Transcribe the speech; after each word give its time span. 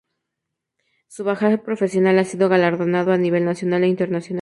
Su 1.09 1.23
bagaje 1.23 1.59
profesional 1.59 2.17
ha 2.17 2.23
sido 2.23 2.49
galardonado 2.49 3.11
a 3.13 3.19
nivel 3.19 3.45
nacional 3.45 3.83
e 3.83 3.87
internacional. 3.87 4.39